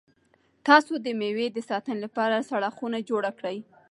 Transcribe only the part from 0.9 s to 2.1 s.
د مېوو د ساتنې